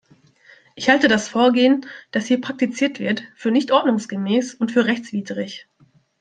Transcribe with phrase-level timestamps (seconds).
[0.73, 5.67] Ich halte das Vorgehen, das hier praktiziert wird, für nicht ordnungsgemäß und für rechtswidrig.